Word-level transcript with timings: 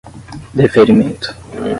deferimento 0.57 1.29